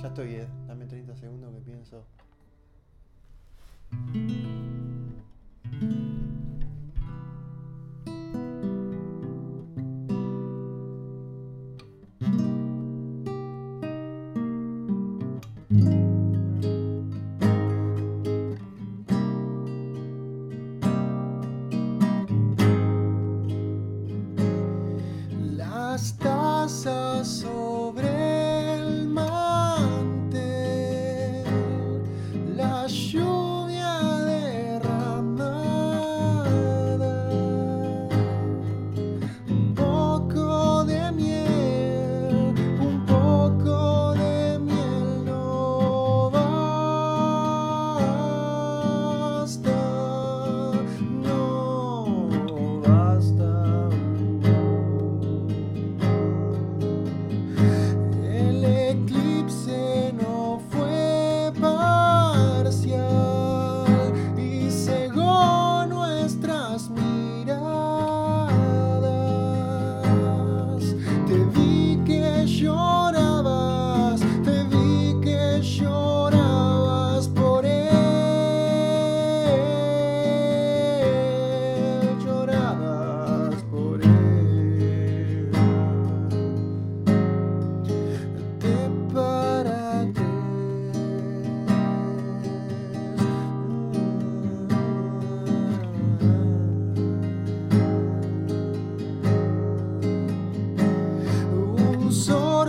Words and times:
Ya 0.00 0.08
estoy, 0.08 0.36
Ed. 0.36 0.48
Dame 0.68 0.86
30 0.86 1.16
segundos 1.16 1.52
que 1.54 1.60
pienso. 1.60 2.04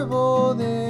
যাব 0.09 0.55
de 0.57 0.88